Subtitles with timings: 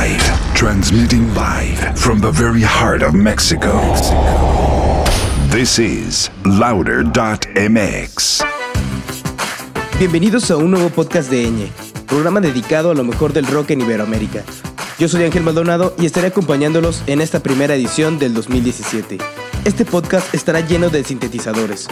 [0.00, 3.70] live, transmitting live from the very heart of Mexico.
[5.50, 8.42] This is louder.mx.
[9.98, 11.70] Bienvenidos a un nuevo podcast de Eñe,
[12.06, 14.42] programa dedicado a lo mejor del rock en Iberoamérica.
[14.98, 19.18] Yo soy Ángel Maldonado y estaré acompañándolos en esta primera edición del 2017.
[19.66, 21.88] Este podcast estará lleno de sintetizadores.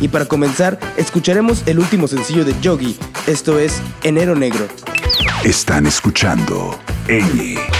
[0.00, 2.96] Y para comenzar, escucharemos el último sencillo de Yogi,
[3.26, 4.68] esto es Enero Negro.
[5.42, 6.78] Están escuchando
[7.08, 7.77] Ñ.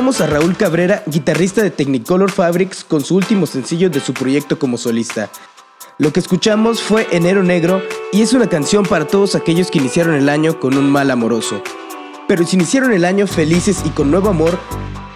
[0.00, 4.58] Escuchamos a Raúl Cabrera, guitarrista de Technicolor Fabrics, con su último sencillo de su proyecto
[4.58, 5.28] como solista.
[5.98, 10.14] Lo que escuchamos fue Enero Negro y es una canción para todos aquellos que iniciaron
[10.14, 11.62] el año con un mal amoroso.
[12.26, 14.58] Pero si iniciaron el año felices y con nuevo amor,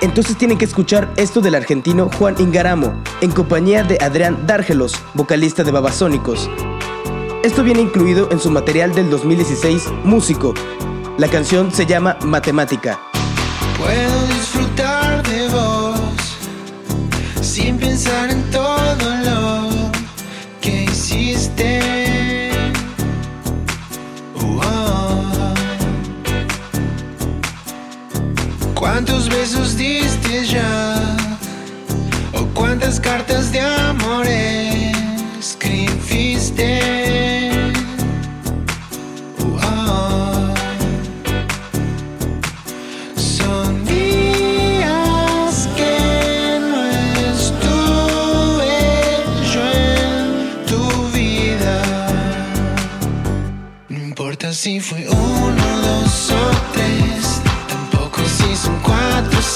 [0.02, 5.64] entonces tienen que escuchar esto del argentino Juan Ingaramo, en compañía de Adrián Dárgelos, vocalista
[5.64, 6.50] de Babasónicos.
[7.42, 10.52] Esto viene incluido en su material del 2016, Músico.
[11.16, 13.00] La canción se llama Matemática.
[17.54, 19.70] Sin pensar en todo lo
[20.60, 22.50] que hiciste.
[24.34, 25.54] Oh.
[28.74, 30.96] ¿Cuántos besos diste ya?
[32.32, 34.26] ¿O cuántas cartas de amor
[35.38, 37.33] escribiste?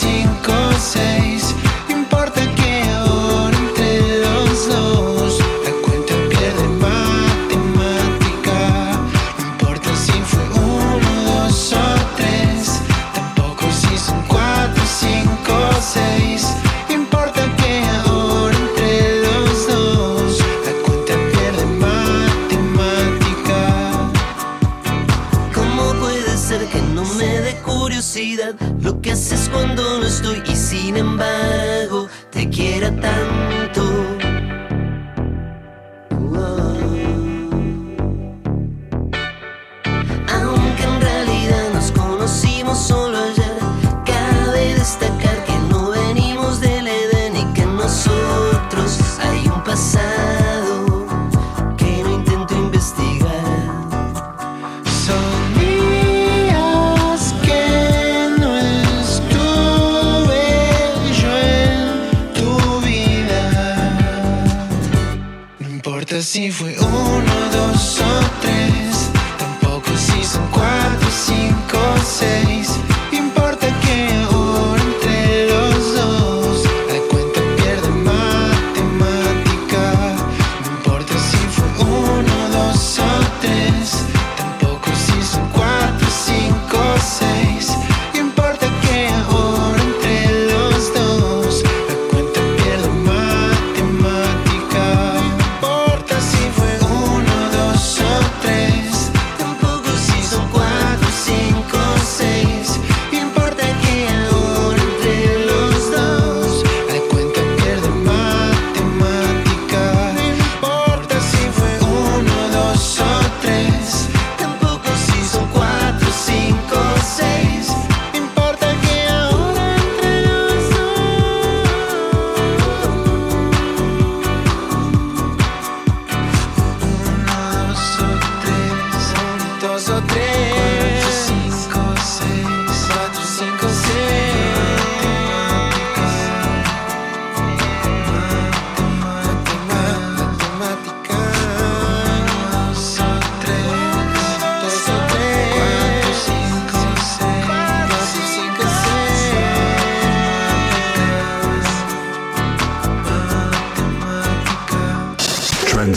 [0.00, 1.38] 5, 6.
[30.98, 31.38] hanging
[66.38, 66.68] see we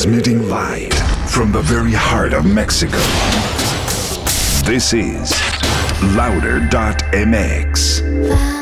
[0.02, 0.92] Transmitting live
[1.30, 2.98] from the very heart of Mexico.
[4.66, 5.32] This is
[6.16, 8.02] Louder.mx.
[8.28, 8.61] Wow.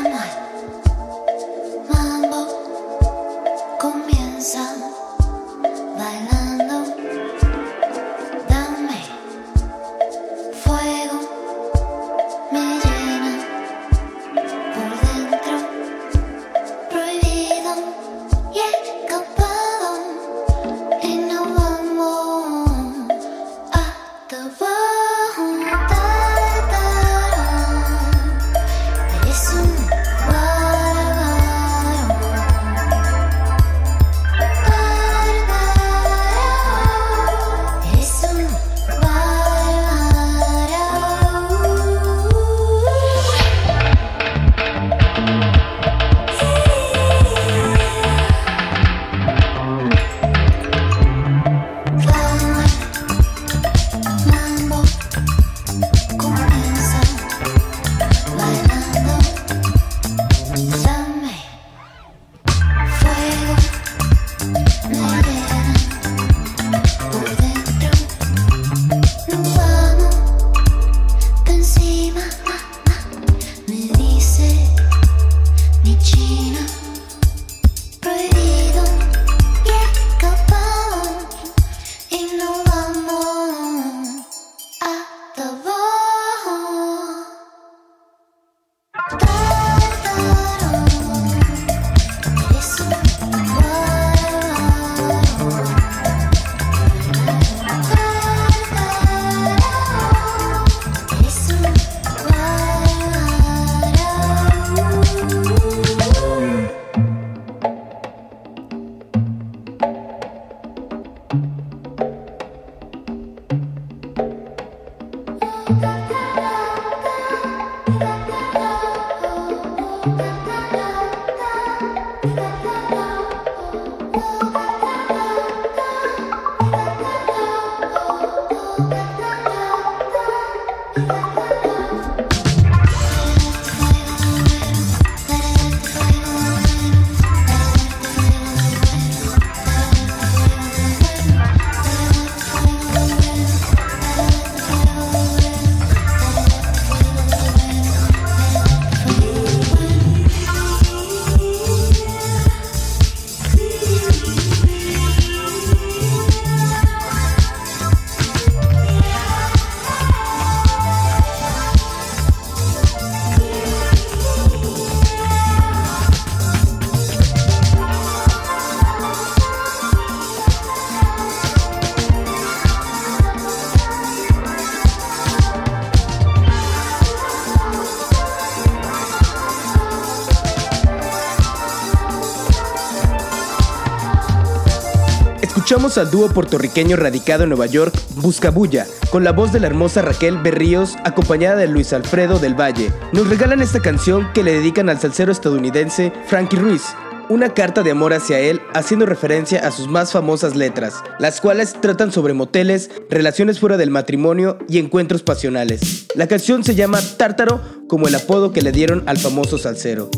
[185.70, 190.02] Escuchamos al dúo puertorriqueño radicado en Nueva York, Buscabulla, con la voz de la hermosa
[190.02, 192.92] Raquel Berríos, acompañada de Luis Alfredo del Valle.
[193.12, 196.82] Nos regalan esta canción que le dedican al salsero estadounidense Frankie Ruiz,
[197.28, 201.80] una carta de amor hacia él haciendo referencia a sus más famosas letras, las cuales
[201.80, 206.08] tratan sobre moteles, relaciones fuera del matrimonio y encuentros pasionales.
[206.16, 210.10] La canción se llama Tártaro como el apodo que le dieron al famoso salsero.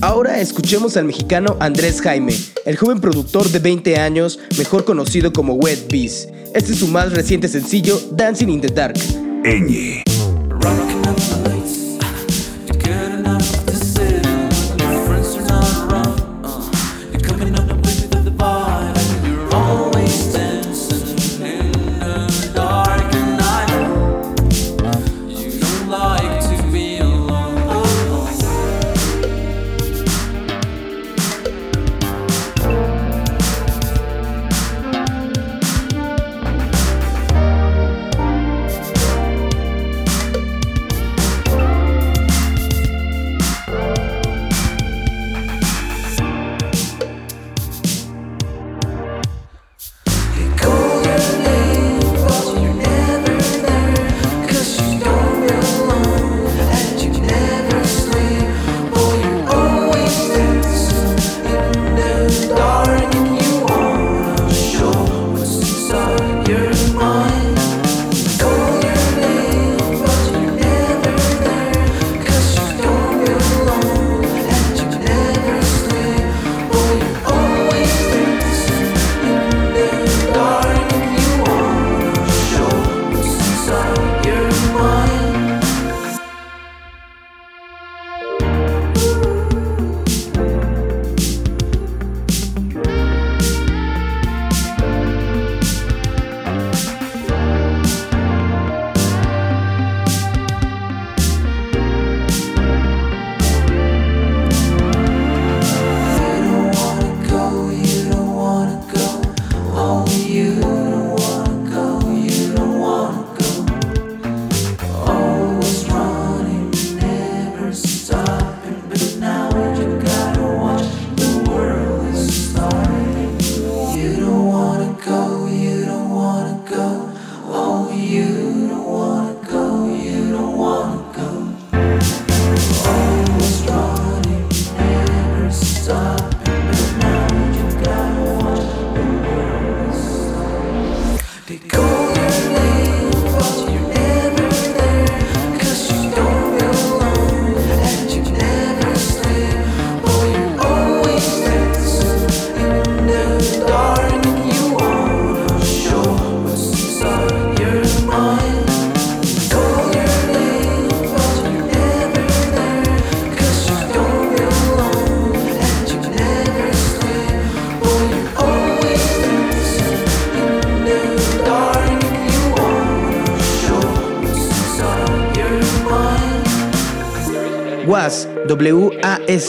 [0.00, 5.54] Ahora escuchemos al mexicano Andrés Jaime, el joven productor de 20 años, mejor conocido como
[5.54, 6.30] Wet Beast.
[6.54, 8.96] Este es su más reciente sencillo, Dancing in the Dark.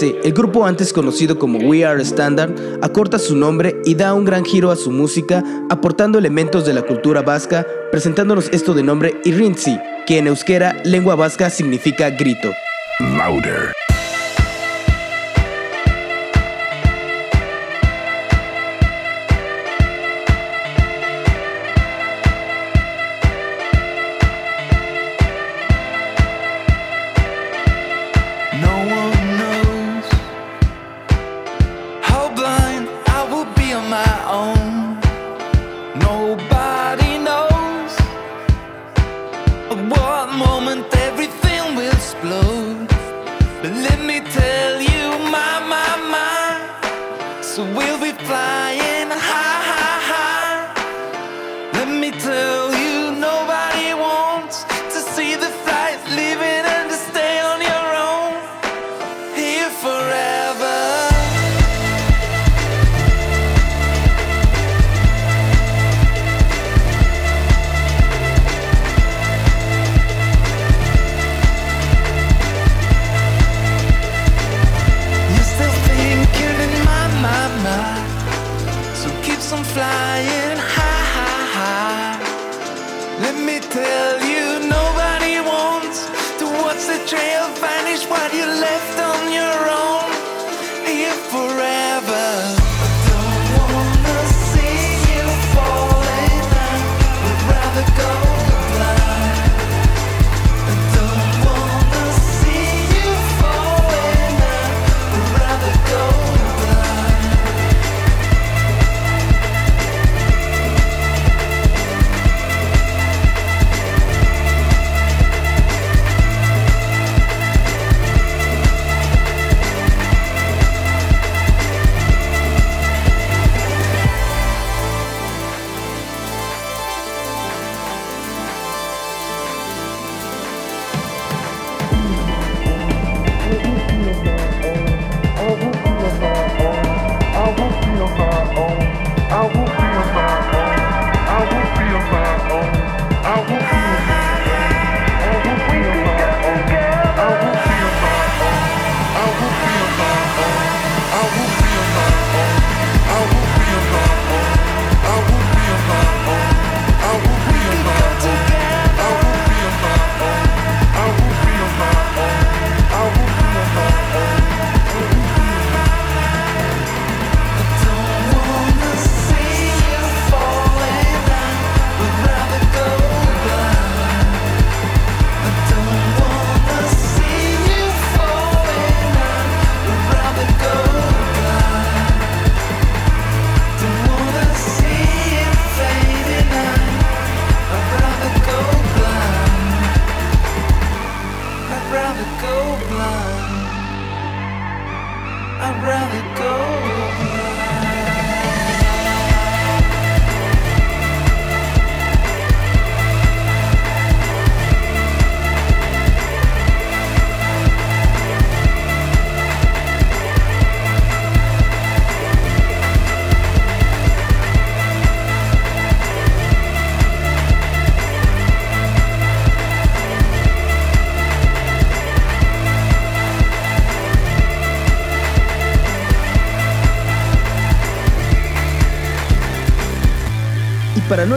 [0.02, 4.46] el grupo antes conocido como We Are Standard acorta su nombre y da un gran
[4.46, 9.80] giro a su música, aportando elementos de la cultura vasca, presentándonos esto de nombre Irrintzi,
[10.06, 12.50] que en euskera, lengua vasca, significa grito.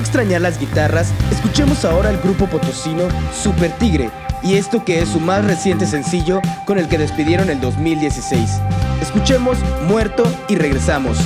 [0.01, 4.11] extrañar las guitarras, escuchemos ahora el grupo potosino Super Tigre
[4.43, 8.61] y esto que es su más reciente sencillo con el que despidieron el 2016.
[9.01, 11.19] Escuchemos Muerto y regresamos.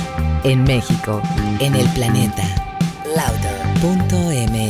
[0.43, 1.21] En México,
[1.59, 2.43] en el planeta,
[3.15, 4.64] lauda.m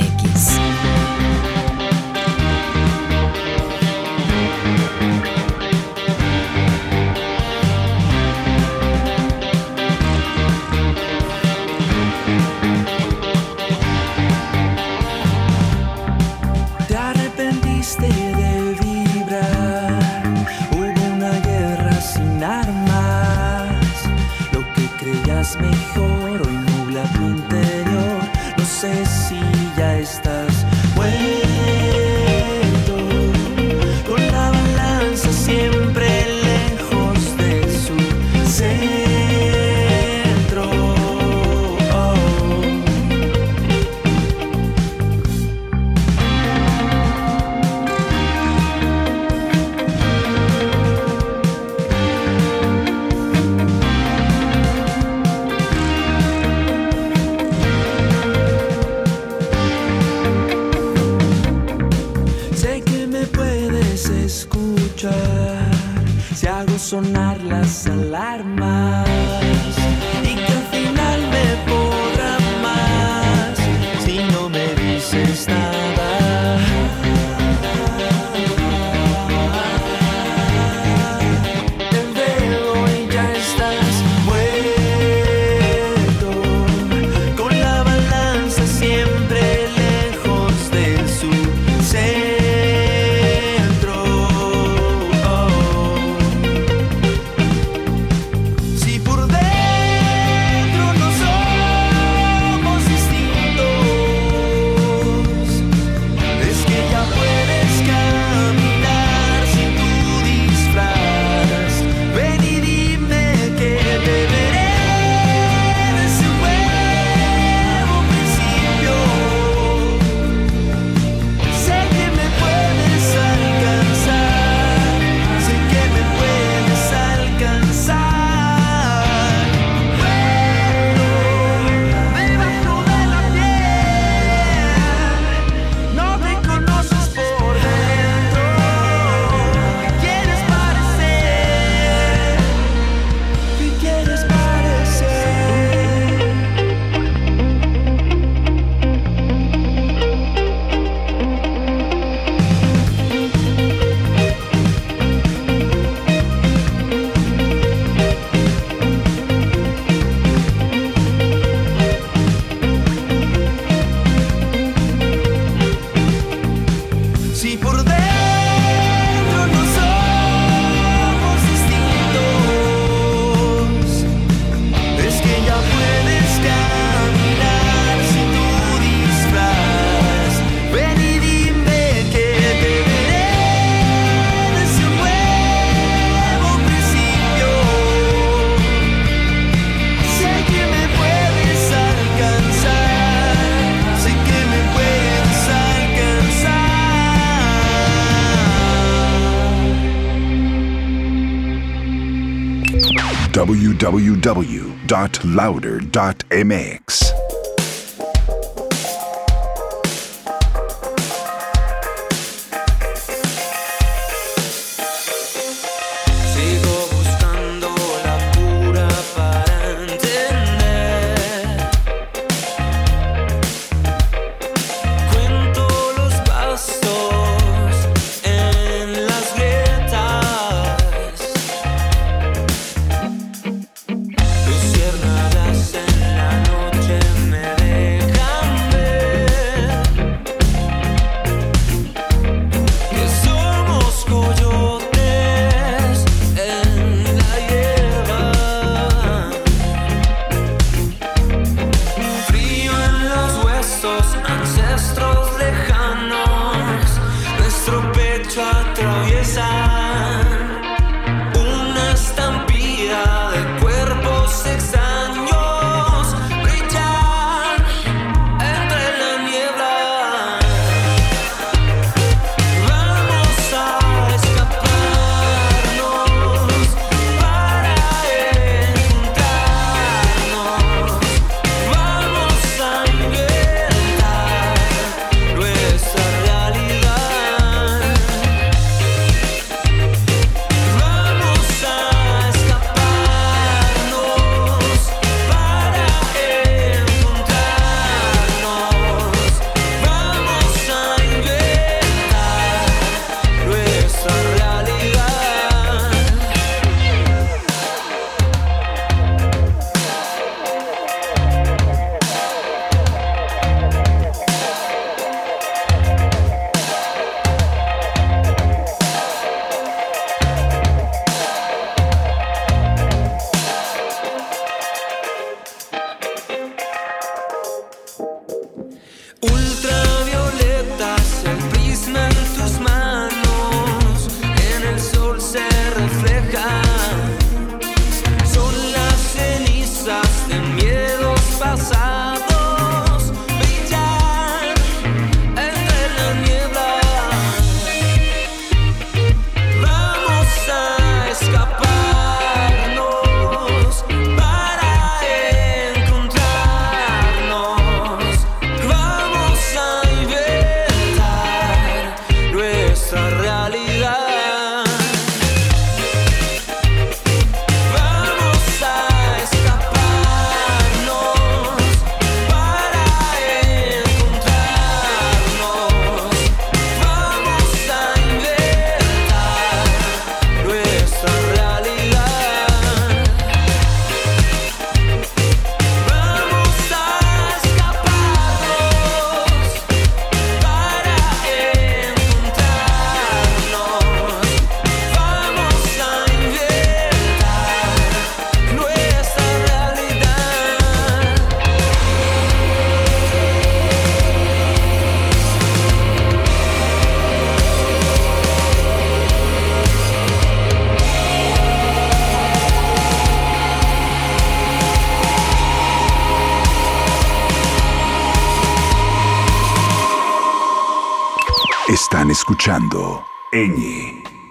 [203.85, 204.75] www.louder.mx.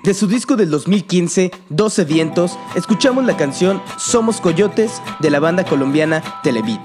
[0.05, 5.65] De su disco del 2015, 12 vientos, escuchamos la canción Somos Coyotes de la banda
[5.65, 6.81] colombiana Televit.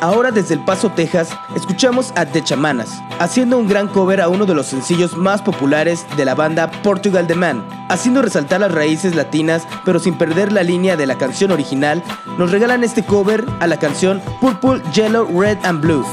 [0.00, 4.46] Ahora desde El Paso, Texas, escuchamos a The Chamanas, haciendo un gran cover a uno
[4.46, 7.62] de los sencillos más populares de la banda Portugal The Man.
[7.90, 12.02] Haciendo resaltar las raíces latinas, pero sin perder la línea de la canción original,
[12.38, 16.06] nos regalan este cover a la canción Purple, Yellow, Red and Blue.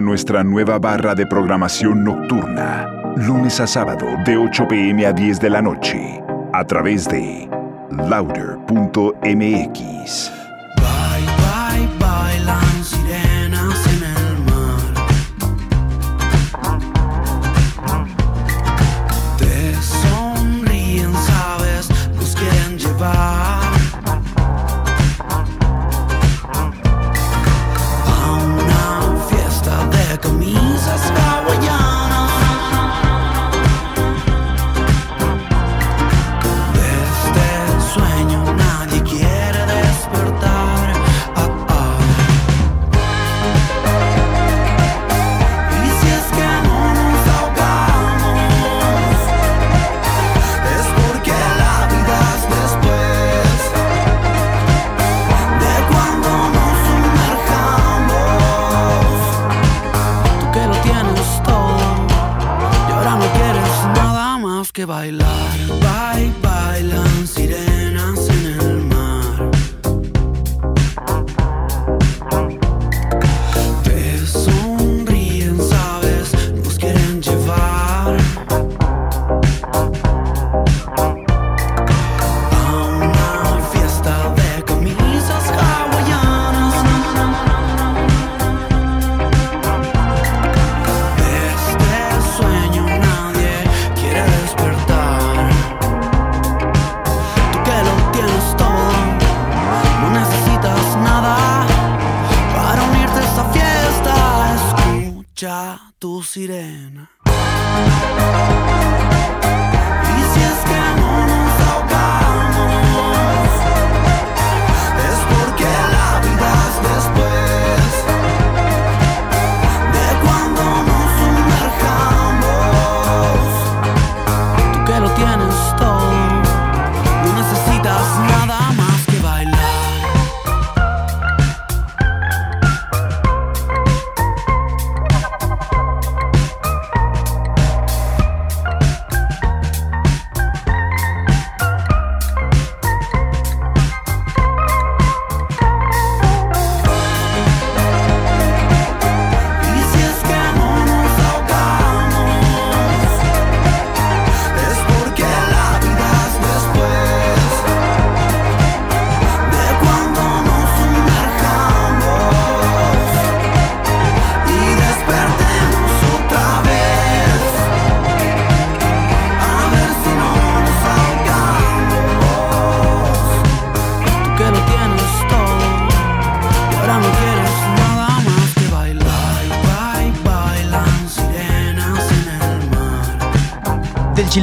[0.00, 5.50] Nuestra nueva barra de programación nocturna, lunes a sábado de 8 pm a 10 de
[5.50, 6.20] la noche,
[6.52, 7.48] a través de
[7.90, 9.24] louder.mx.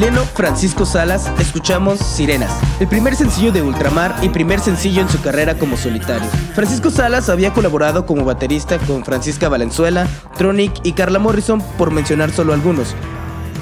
[0.02, 5.22] chileno Francisco Salas escuchamos Sirenas, el primer sencillo de Ultramar y primer sencillo en su
[5.22, 6.28] carrera como solitario.
[6.56, 10.08] Francisco Salas había colaborado como baterista con Francisca Valenzuela,
[10.40, 12.96] Tronic y Carla Morrison, por mencionar solo algunos.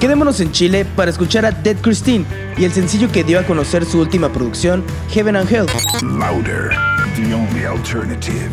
[0.00, 2.24] Quedémonos en Chile para escuchar a Dead Christine
[2.56, 5.66] y el sencillo que dio a conocer su última producción, Heaven and Hell.
[6.00, 6.70] Louder,
[7.16, 8.50] the only alternative.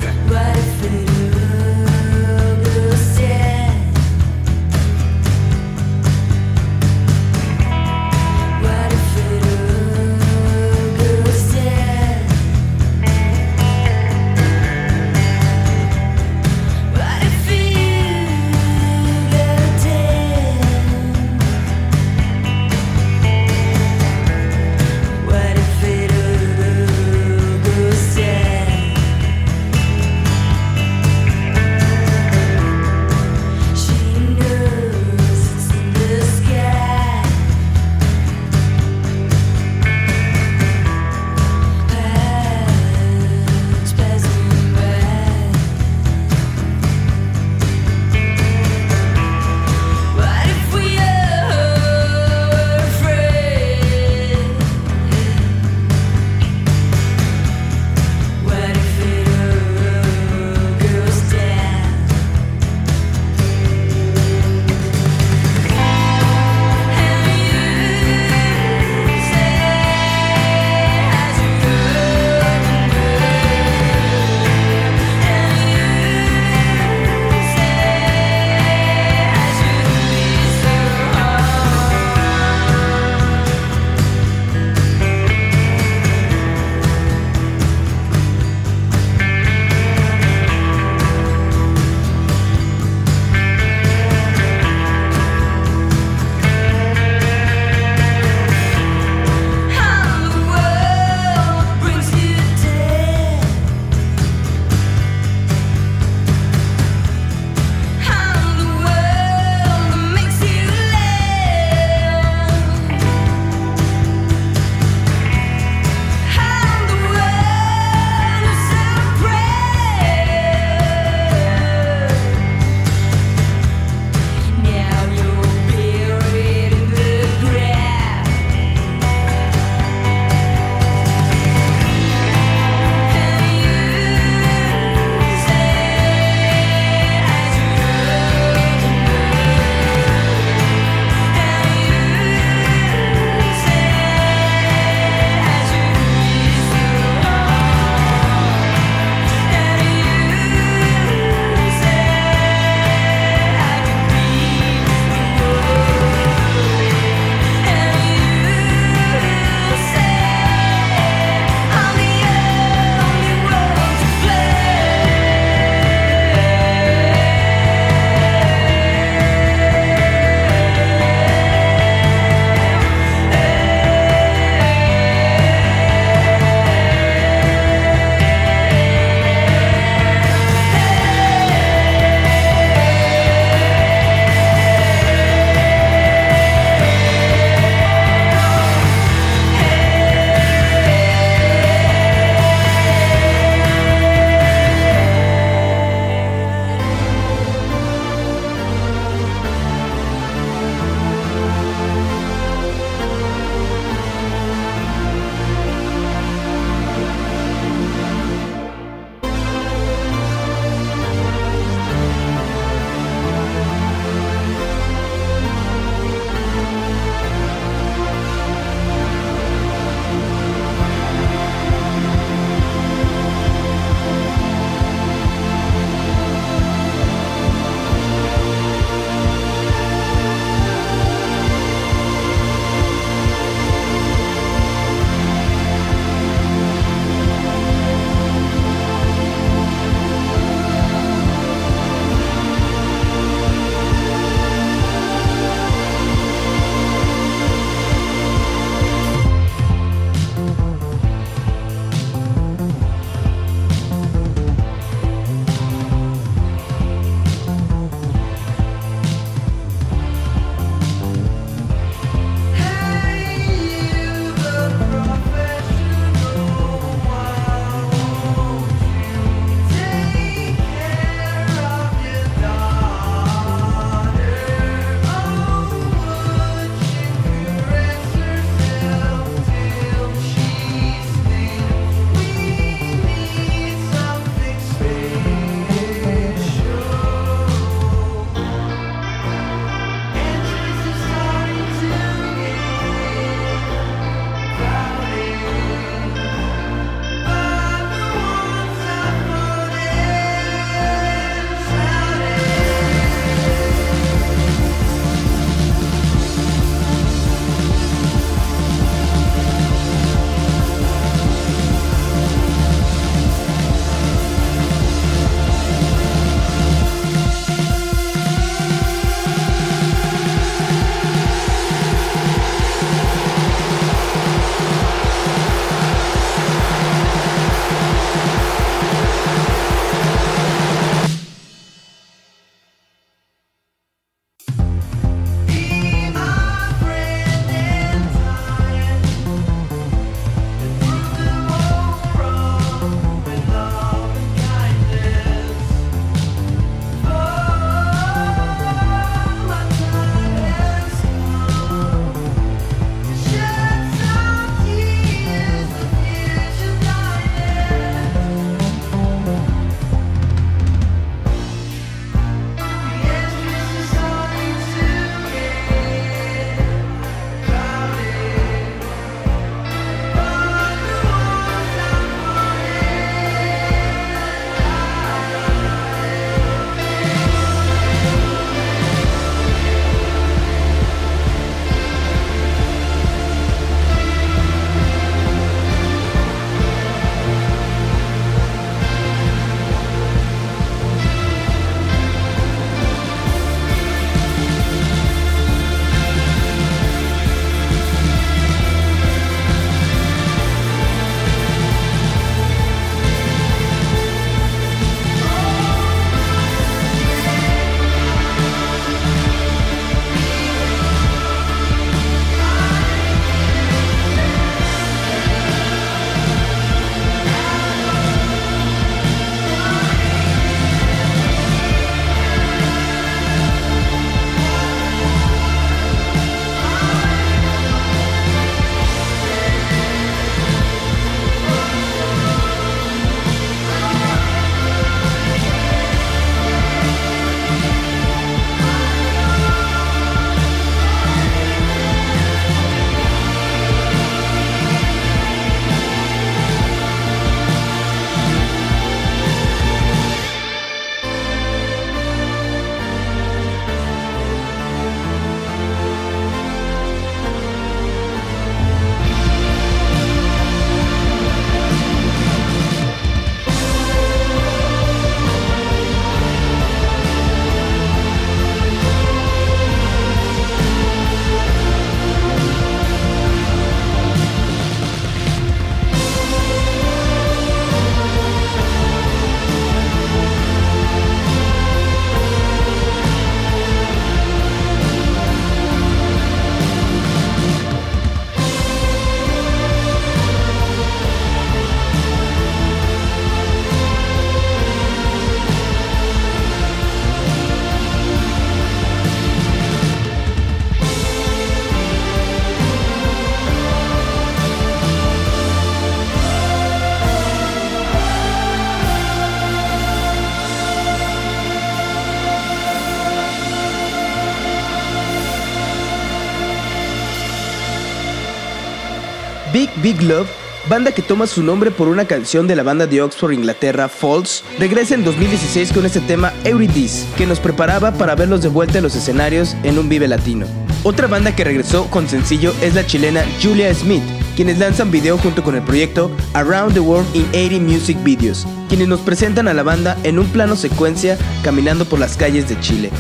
[519.88, 520.27] Big Love,
[520.67, 524.43] banda que toma su nombre por una canción de la banda de Oxford, Inglaterra, Falls,
[524.59, 528.83] regresa en 2016 con este tema Eurydice, que nos preparaba para verlos de vuelta en
[528.83, 530.45] los escenarios en un Vive Latino.
[530.83, 534.03] Otra banda que regresó con sencillo es la chilena Julia Smith,
[534.35, 538.89] quienes lanzan video junto con el proyecto Around the World in 80 Music Videos, quienes
[538.89, 542.91] nos presentan a la banda en un plano secuencia caminando por las calles de Chile.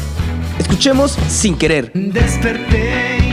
[0.57, 1.91] Escuchemos Sin Querer.
[1.93, 3.26] Desperté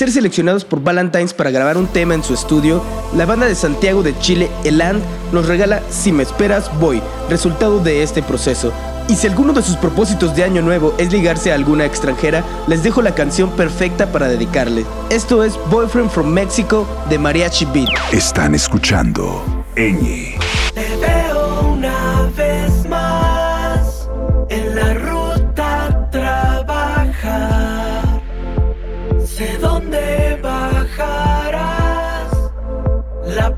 [0.00, 2.82] ser seleccionados por Valentines para grabar un tema en su estudio,
[3.14, 8.02] la banda de Santiago de Chile, Eland, nos regala Si me esperas, voy, resultado de
[8.02, 8.72] este proceso.
[9.10, 12.82] Y si alguno de sus propósitos de año nuevo es ligarse a alguna extranjera, les
[12.82, 14.86] dejo la canción perfecta para dedicarle.
[15.10, 17.90] Esto es Boyfriend from Mexico de Mariachi Beat.
[18.10, 19.44] Están escuchando
[19.76, 20.39] Eñe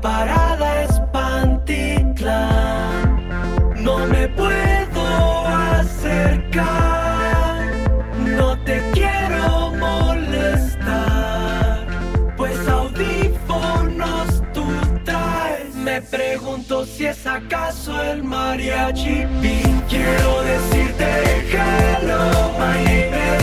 [0.03, 1.01] parada es
[3.81, 6.65] No me puedo acercar,
[8.17, 10.67] no te quiero molestar,
[12.37, 14.65] pues audífonos tú
[15.05, 15.73] traes.
[15.73, 19.25] Me pregunto si es acaso el mariachi.
[19.89, 21.03] Quiero decirte
[21.51, 23.42] hello, my name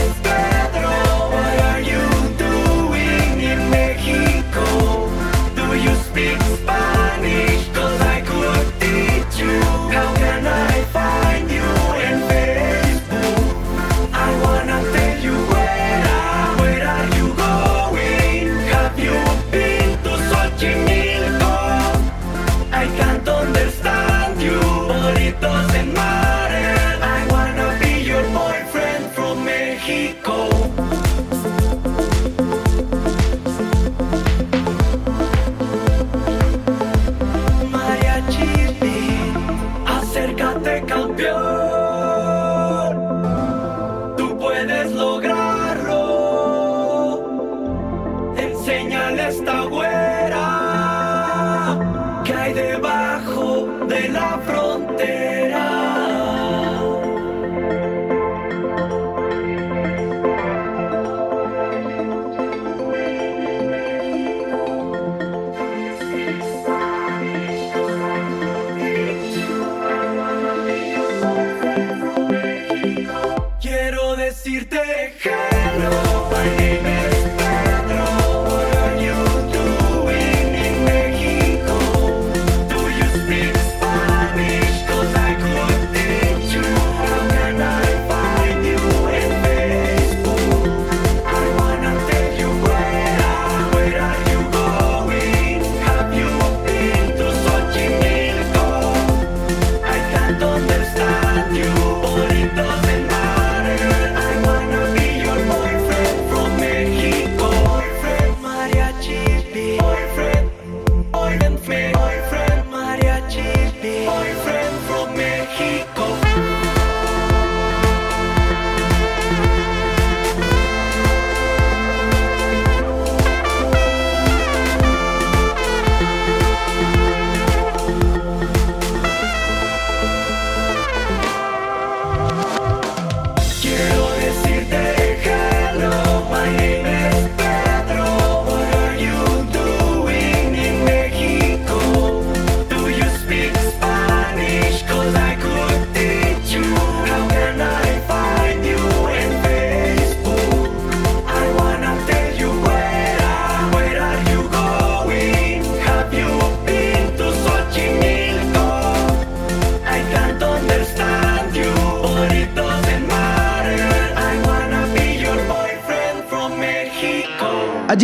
[75.17, 76.20] dejando.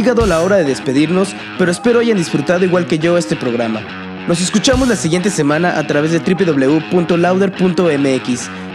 [0.07, 3.81] llegado la hora de despedirnos, pero espero hayan disfrutado igual que yo este programa.
[4.25, 6.89] Nos escuchamos la siguiente semana a través de www.lauder.mx.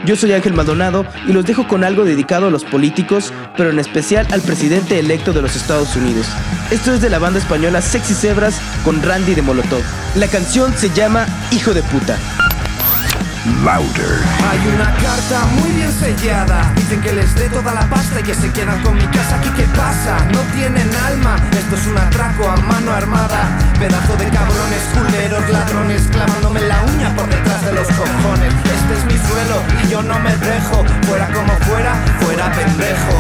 [0.05, 3.79] Yo soy Ángel Maldonado y los dejo con algo dedicado a los políticos, pero en
[3.79, 6.27] especial al presidente electo de los Estados Unidos.
[6.71, 9.81] Esto es de la banda española Sexy Zebras con Randy de Molotov.
[10.17, 12.19] La canción se llama Hijo de puta.
[13.45, 14.23] Louder.
[14.49, 16.73] Hay una carta muy bien sellada.
[16.77, 19.37] Dicen que les dé toda la pasta y que se quedan con mi casa.
[19.37, 20.17] ¿Aquí qué pasa?
[20.33, 21.37] No tienen alma.
[21.51, 23.59] Esto es un atraco a mano armada.
[23.81, 28.55] Pedazo de cabrones, culeros, ladrones, clavándome la uña por detrás de los cojones.
[28.63, 30.85] Este es mi suelo y yo no me dejo.
[31.09, 33.17] Fuera como fuera, fuera pendejo.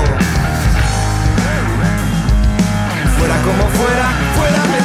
[3.18, 4.07] Fuera como fuera,
[4.37, 4.82] fuera pendejo.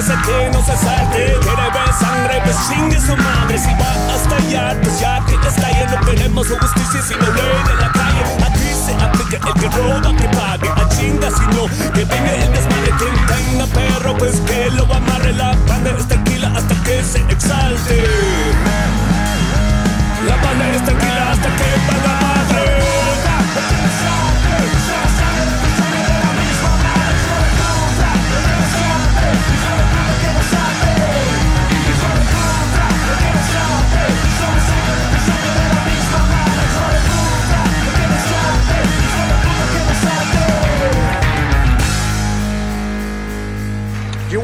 [0.00, 1.36] Ese que no se salte.
[1.42, 3.58] Quiere ver sangre, pues chingue su madre.
[3.58, 6.00] Si va hasta allá, pues ya que está lleno.
[6.06, 8.22] Queremos su justicia si no ley de la calle.
[8.48, 10.68] Aquí se aplica el que roba, que pague.
[10.70, 12.92] A chinga si no, que venga el desmadre.
[12.98, 15.32] Quien tenga perro, pues que lo amarre.
[15.34, 18.04] La banda es tranquila hasta que se exalte.
[20.26, 22.39] La banda es tranquila hasta que paga madre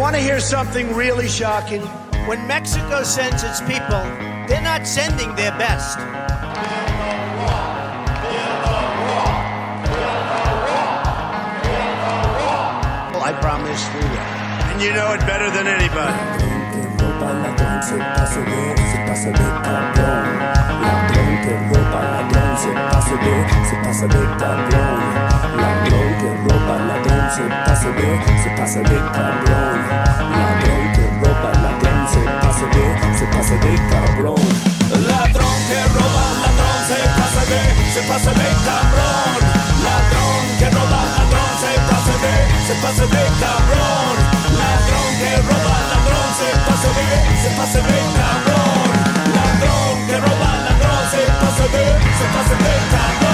[0.06, 1.82] want to hear something really shocking?
[2.28, 4.04] When Mexico sends its people,
[4.46, 5.98] they're not sending their best.
[13.18, 14.16] I promise we will.
[14.70, 16.45] And you know it better than anybody.
[17.18, 20.26] Ropa ladrón se pasa de, se pasa de cabrón.
[20.82, 23.34] Ladrón que roba ladrón se pasa de,
[23.68, 25.00] se pasa de cabrón.
[25.56, 28.10] Ladrón que roba ladrón se pasa de,
[28.42, 29.78] se pasa de cabrón.
[30.36, 34.46] Ladrón que roba ladrón se pasa de, se pasa de cabrón.
[35.08, 37.60] Ladrón que roba, ladrón se pasa de,
[37.94, 39.40] se pasa de cabrón.
[39.86, 42.34] Ladrón que roba, ladrón se pasa de,
[42.66, 44.45] se pasa de cabrón.
[44.86, 47.06] Ladrón que roba, ladrón se pasa de,
[47.42, 48.90] se pasa de cabrón.
[49.34, 51.84] Ladrón que roba, ladrón se pasa de,
[52.18, 53.25] se pasa de cabrón.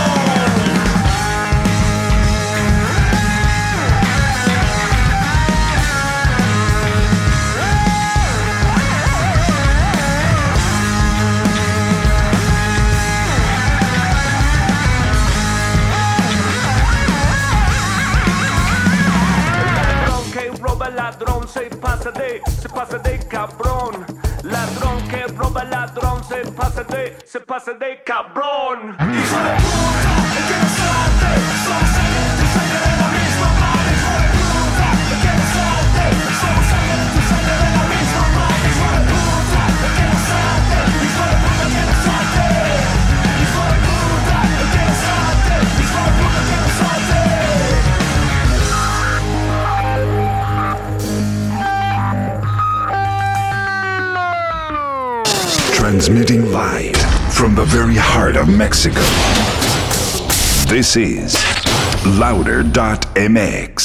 [26.93, 28.03] Se pasa de, se pasa de
[56.05, 56.97] Transmitting live
[57.33, 58.99] from the very heart of Mexico.
[60.69, 61.37] This is
[62.19, 63.82] Louder.mx.